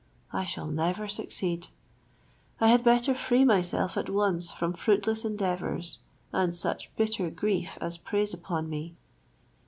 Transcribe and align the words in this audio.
I 0.33 0.45
shall 0.45 0.65
never 0.65 1.07
succeed; 1.07 1.67
I 2.59 2.69
had 2.69 2.83
better 2.83 3.13
free 3.13 3.45
myself 3.45 3.95
at 3.97 4.09
once 4.09 4.51
from 4.51 4.73
fruitless 4.73 5.23
endeavours, 5.25 5.99
and 6.33 6.55
such 6.55 6.89
bitter 6.95 7.29
grief 7.29 7.77
as 7.79 7.99
preys 7.99 8.33
upon 8.33 8.67
me." 8.67 8.95